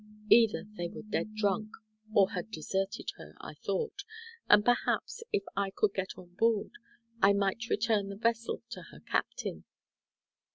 Either 0.31 0.67
they 0.77 0.87
were 0.87 1.03
dead 1.03 1.31
drunk, 1.35 1.73
or 2.11 2.31
had 2.31 2.49
deserted 2.49 3.11
her, 3.17 3.35
I 3.39 3.53
thought, 3.53 4.03
and 4.49 4.65
perhaps 4.65 5.21
if 5.31 5.43
I 5.55 5.69
could 5.69 5.93
get 5.93 6.17
on 6.17 6.33
board, 6.39 6.71
I 7.21 7.33
might 7.33 7.69
return 7.69 8.09
the 8.09 8.15
vessel 8.15 8.63
to 8.71 8.81
her 8.89 9.01
captain. 9.01 9.63